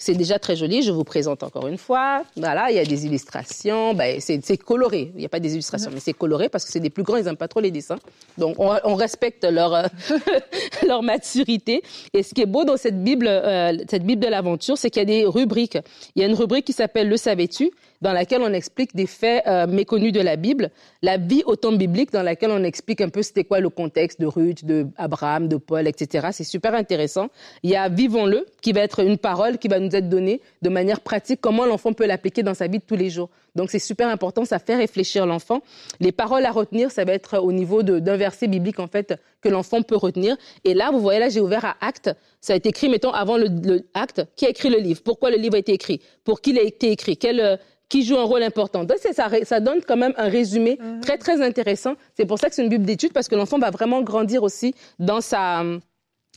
[0.00, 0.82] c'est déjà très joli.
[0.82, 2.24] Je vous présente encore une fois.
[2.34, 3.92] Voilà, il y a des illustrations.
[3.92, 5.12] Ben, c'est coloré.
[5.14, 7.18] Il n'y a pas des illustrations, mais c'est coloré parce que c'est des plus grands.
[7.18, 7.98] Ils n'aiment pas trop les dessins.
[8.38, 9.86] Donc, on, respecte leur euh,
[10.86, 11.82] leur maturité.
[12.14, 15.00] Et ce qui est beau dans cette Bible, euh, cette Bible de l'aventure, c'est qu'il
[15.00, 15.78] y a des rubriques.
[16.16, 19.46] Il y a une rubrique qui s'appelle Le savais-tu dans laquelle on explique des faits
[19.46, 20.70] euh, méconnus de la Bible,
[21.02, 24.20] la vie au temps biblique dans laquelle on explique un peu c'était quoi le contexte
[24.20, 26.28] de Ruth, de Abraham, de Paul, etc.
[26.32, 27.28] C'est super intéressant.
[27.62, 30.40] Il y a Vivons-le qui va être une parole qui va nous nous être donné
[30.62, 33.30] de manière pratique, comment l'enfant peut l'appliquer dans sa vie de tous les jours.
[33.54, 35.62] Donc c'est super important, ça fait réfléchir l'enfant.
[35.98, 39.48] Les paroles à retenir, ça va être au niveau d'un verset biblique en fait que
[39.48, 40.36] l'enfant peut retenir.
[40.64, 42.10] Et là, vous voyez, là j'ai ouvert à acte.
[42.40, 43.48] Ça a été écrit, mettons, avant le,
[43.94, 44.22] acte.
[44.36, 45.02] Qui a écrit le livre?
[45.02, 46.00] Pourquoi le livre a été écrit?
[46.24, 47.16] Pour qui il a été écrit?
[47.16, 47.56] Quel, euh,
[47.88, 48.84] qui joue un rôle important?
[48.84, 51.00] Donc, ça, ça donne quand même un résumé mhm.
[51.00, 51.94] très, très intéressant.
[52.16, 54.74] C'est pour ça que c'est une Bible d'études, parce que l'enfant va vraiment grandir aussi
[54.98, 55.64] dans sa,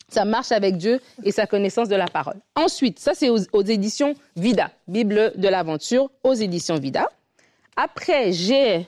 [0.10, 2.36] sa marche avec Dieu et sa connaissance de la parole.
[2.56, 7.08] Ensuite, ça, c'est aux, éditions Vida, Bible de l'aventure, aux éditions Vida.
[7.76, 8.88] Après, j'ai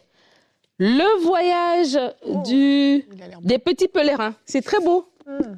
[0.77, 3.05] le voyage oh, du,
[3.41, 4.35] des petits pèlerins.
[4.45, 5.07] C'est très beau.
[5.25, 5.55] Hmm.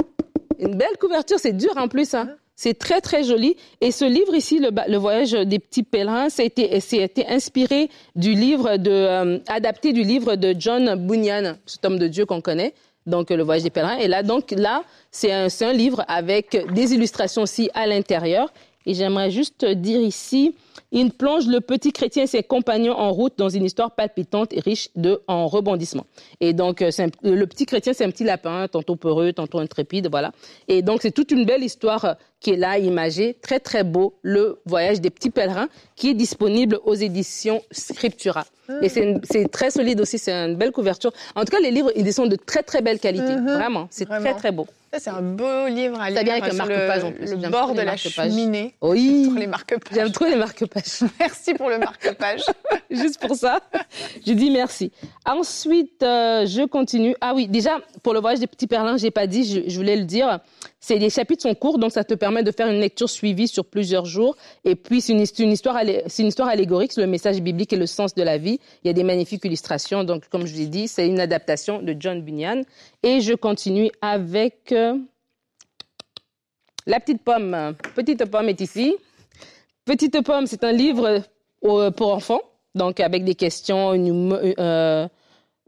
[0.59, 2.13] Une belle couverture, c'est dur en plus.
[2.13, 2.29] Hein.
[2.55, 3.55] C'est très, très joli.
[3.81, 8.33] Et ce livre ici, Le, voyage des petits pèlerins, ça a été, été inspiré du
[8.33, 12.73] livre de, euh, adapté du livre de John Bunyan, cet homme de Dieu qu'on connaît.
[13.07, 13.97] Donc, Le voyage des pèlerins.
[13.97, 18.51] Et là, donc, là, c'est un, un livre avec des illustrations aussi à l'intérieur.
[18.85, 20.55] Et j'aimerais juste dire ici,
[20.91, 24.61] il plonge le petit chrétien et ses compagnons en route dans une histoire palpitante et
[24.61, 26.05] riche de en rebondissements.
[26.39, 26.89] Et donc, euh,
[27.23, 30.31] le petit chrétien, c'est un petit lapin, tantôt peureux, tantôt intrépide, voilà.
[30.69, 34.59] Et donc, c'est toute une belle histoire qui est là, imagée, très très beau, le
[34.65, 38.45] voyage des petits pèlerins, qui est disponible aux éditions Scriptura.
[38.69, 38.73] Mm.
[38.83, 41.11] Et c'est très solide aussi, c'est une belle couverture.
[41.35, 43.53] En tout cas, les livres, ils sont de très très belle qualité, mm-hmm.
[43.55, 44.67] vraiment, c'est très très beau.
[44.99, 46.23] C'est un beau livre à lire.
[46.23, 47.33] bien avec un marque-page en plus.
[47.33, 48.73] Le bord de la cheminée.
[48.81, 49.25] Oui.
[49.29, 49.93] Pour les marque-pages.
[49.93, 51.01] J'aime trop les marque-pages.
[51.19, 52.41] merci pour le marque-page.
[52.89, 53.59] Juste pour ça,
[54.25, 54.91] je dis merci.
[55.25, 57.15] Ensuite, euh, je continue.
[57.21, 59.97] Ah oui, déjà, pour le voyage des petits perlins, j'ai pas dit, je, je voulais
[59.97, 60.39] le dire.
[60.89, 64.05] Les chapitres sont courts, donc ça te permet de faire une lecture suivie sur plusieurs
[64.05, 64.35] jours.
[64.65, 67.87] Et puis c'est une, histoire, c'est une histoire allégorique, c'est le message biblique et le
[67.87, 68.59] sens de la vie.
[68.83, 70.03] Il y a des magnifiques illustrations.
[70.03, 72.63] Donc comme je l'ai dit, c'est une adaptation de John Bunyan.
[73.03, 74.97] Et je continue avec euh,
[76.85, 77.75] la petite pomme.
[77.95, 78.95] Petite pomme est ici.
[79.85, 81.21] Petite pomme, c'est un livre
[81.63, 82.41] euh, pour enfants,
[82.75, 85.07] donc avec des questions, euh,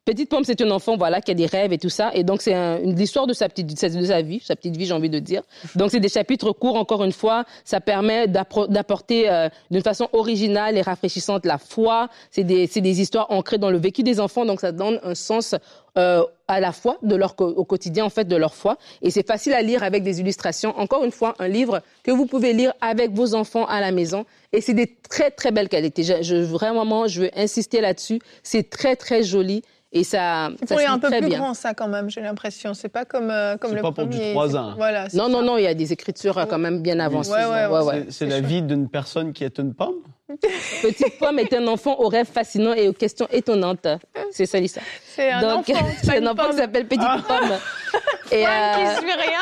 [0.05, 2.11] Petite Pomme, c'est un enfant, voilà, qui a des rêves et tout ça.
[2.13, 5.09] Et donc, c'est l'histoire de sa petite, de sa vie, sa petite vie, j'ai envie
[5.09, 5.43] de dire.
[5.75, 7.45] Donc, c'est des chapitres courts, encore une fois.
[7.63, 12.09] Ça permet d'apporter euh, d'une façon originale et rafraîchissante la foi.
[12.31, 14.45] C'est des, des histoires ancrées dans le vécu des enfants.
[14.45, 15.55] Donc, ça donne un sens
[15.97, 19.61] euh, à la foi au quotidien en fait de leur foi et c'est facile à
[19.61, 23.35] lire avec des illustrations encore une fois un livre que vous pouvez lire avec vos
[23.35, 26.01] enfants à la maison et c'est des très très belles qualités
[26.43, 31.09] vraiment je veux insister là-dessus c'est très très joli et ça, ça pour un peu
[31.09, 32.75] plus grand, ça, quand même, j'ai l'impression.
[32.75, 34.73] C'est pas comme, euh, comme le pas pour du 3 ans.
[34.77, 37.31] Voilà, non, non, non, il y a des écritures euh, quand même bien avancées.
[37.31, 39.95] Ouais, ouais, c'est la vie d'une personne qui est une pomme
[40.83, 43.87] Petite pomme est un enfant aux rêves fascinants et aux questions étonnantes.
[44.31, 44.85] C'est ça l'histoire.
[45.07, 45.85] C'est un Donc, enfant.
[46.03, 47.17] c'est un enfant qui s'appelle Petite ah.
[47.27, 47.51] Pomme.
[48.31, 49.39] Et, euh, qui suit rien.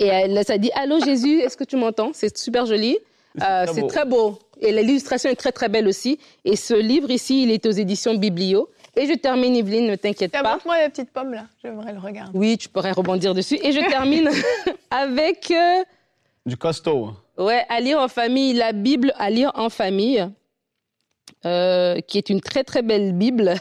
[0.00, 2.10] Et elle, ça dit Allô Jésus, est-ce que tu m'entends?
[2.12, 2.98] C'est super joli.
[3.38, 4.36] C'est très, beau.
[4.60, 6.18] Et l'illustration est très très belle aussi.
[6.44, 8.68] Et ce livre ici, il est aux éditions Biblio.
[8.96, 10.58] Et je termine, Yveline, ne t'inquiète pas.
[10.64, 12.36] moi la petite pomme là, j'aimerais le regarder.
[12.36, 13.58] Oui, tu pourrais rebondir dessus.
[13.62, 14.30] Et je termine
[14.90, 15.50] avec.
[15.50, 15.82] Euh,
[16.46, 17.12] du costaud.
[17.38, 20.28] Ouais, à lire en famille, la Bible à lire en famille,
[21.44, 23.54] euh, qui est une très très belle Bible.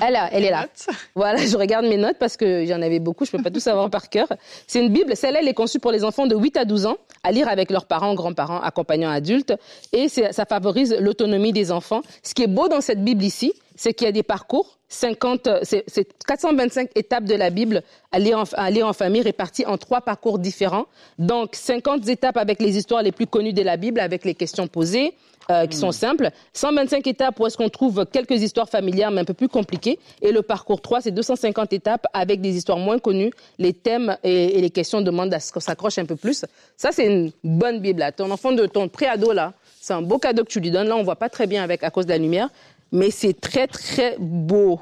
[0.00, 0.66] Elle, elle est là.
[1.14, 3.60] Voilà, je regarde mes notes parce que j'en avais beaucoup, je ne peux pas tout
[3.60, 4.26] savoir par cœur.
[4.66, 6.96] C'est une Bible, celle-là, elle est conçue pour les enfants de 8 à 12 ans,
[7.22, 9.54] à lire avec leurs parents, grands-parents, accompagnants adultes,
[9.92, 12.02] et ça favorise l'autonomie des enfants.
[12.22, 13.52] Ce qui est beau dans cette Bible ici,
[13.82, 18.38] c'est qu'il y a des parcours, 50, c'est 425 étapes de la Bible à lire,
[18.38, 20.86] en, à lire en famille réparties en trois parcours différents.
[21.18, 24.68] Donc 50 étapes avec les histoires les plus connues de la Bible, avec les questions
[24.68, 25.14] posées,
[25.50, 25.92] euh, qui sont hmm.
[25.92, 26.30] simples.
[26.52, 29.98] 125 étapes où est-ce qu'on trouve quelques histoires familières mais un peu plus compliquées.
[30.20, 33.32] Et le parcours 3, c'est 250 étapes avec des histoires moins connues.
[33.58, 36.44] Les thèmes et, les questions demandent à ce qu'on s'accroche un peu plus.
[36.76, 37.98] Ça, c'est une bonne Bible.
[38.00, 38.12] Là.
[38.12, 40.86] Ton enfant de ton préado, là, c'est un beau cadeau que tu lui donnes.
[40.86, 42.48] Là, on voit pas très bien avec à cause de la lumière
[42.92, 44.80] mais c'est très, très beau.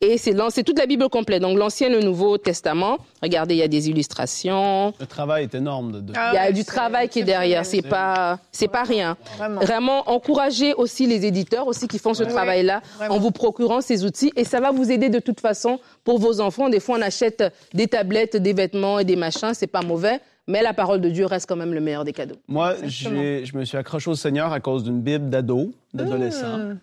[0.00, 2.98] Et c'est toute la Bible complète, donc l'Ancien et le Nouveau Testament.
[3.22, 4.92] Regardez, il y a des illustrations.
[5.00, 6.00] Le travail est énorme.
[6.02, 9.16] De, ah il y a du travail qui est derrière, c'est pas, c'est pas rien.
[9.38, 10.08] Vraiment.
[10.08, 14.44] encourager aussi les éditeurs aussi qui font ce travail-là en vous procurant ces outils et
[14.44, 16.68] ça va vous aider de toute façon pour vos enfants.
[16.68, 20.20] Des fois, on achète des tablettes, des vêtements et des machins, c'est pas mauvais.
[20.46, 22.36] Mais la parole de Dieu reste quand même le meilleur des cadeaux.
[22.46, 26.58] Moi, je me suis accroché au Seigneur à cause d'une Bible d'ado, d'adolescent.
[26.58, 26.78] Mmh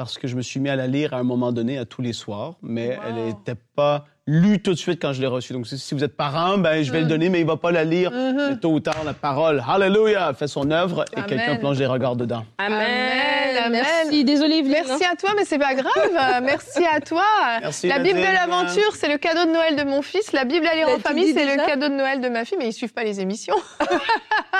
[0.00, 2.00] parce que je me suis mis à la lire à un moment donné, à tous
[2.00, 5.52] les soirs, mais elle n'était pas lue tout de suite quand je l'ai reçue.
[5.52, 7.08] Donc, si vous êtes parent, ben, je vais le mm.
[7.08, 8.10] donner, mais il va pas la lire.
[8.10, 8.60] Mm-hmm.
[8.60, 12.46] tôt ou tard, la parole, Hallelujah, fait son œuvre et quelqu'un plonge les regards dedans.
[12.56, 13.70] Amen.
[13.70, 14.24] Merci.
[14.24, 16.42] Désolée, Merci à toi, mais c'est pas grave.
[16.44, 17.26] Merci à toi.
[17.60, 20.32] Merci, la Bible de l'aventure, c'est le cadeau de Noël de mon fils.
[20.32, 22.68] La Bible à lire en famille, c'est le cadeau de Noël de ma fille, mais
[22.68, 23.56] ils suivent pas les émissions.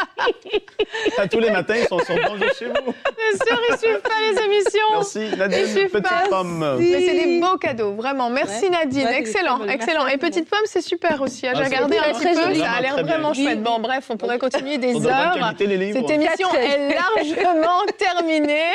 [1.19, 2.73] À tous les matins, ils sont sur Bonjour chez vous.
[2.93, 4.81] Bien sûr, ils suivent pas les émissions.
[4.93, 5.67] Merci, Nadine.
[5.67, 6.29] suivent Petite pas.
[6.29, 6.77] pomme.
[6.79, 8.31] Mais c'est des beaux cadeaux, vraiment.
[8.31, 8.71] Merci Ouais.
[8.71, 10.05] Nadine, Ouais, excellent, excellent.
[10.05, 11.41] Merci Et petite pomme, c'est super aussi.
[11.43, 13.45] J'ai Ah, c'est regardé un petit peu, ça a l'air Vraiment bien.
[13.45, 13.63] chouette.
[13.63, 15.35] Bon, bref, on pourrait continuer des heures.
[15.35, 16.01] qualité, les livres.
[16.01, 18.73] Cette émission est largement terminée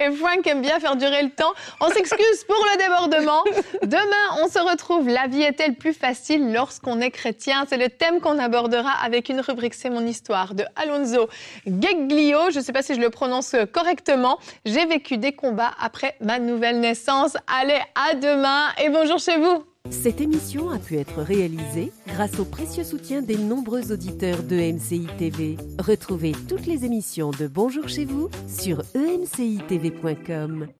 [0.00, 1.52] et Frank aime bien faire durer le temps.
[1.80, 3.44] On s'excuse pour le débordement.
[3.82, 5.08] Demain, on se retrouve.
[5.08, 7.64] La vie est-elle plus facile lorsqu'on est chrétien?
[7.68, 11.28] C'est le thème qu'on abordera avec une rubrique C'est mon histoire de Alonso
[11.66, 12.50] Geglio.
[12.50, 14.38] Je ne sais pas si je le prononce correctement.
[14.64, 17.36] J'ai vécu des combats après ma nouvelle naissance.
[17.46, 19.64] Allez, à demain et bonjour chez vous.
[19.90, 25.06] Cette émission a pu être réalisée grâce au précieux soutien des nombreux auditeurs de MCI
[25.18, 25.58] TV.
[25.78, 30.68] Retrouvez toutes les émissions de Bonjour chez vous sur emcitv.com.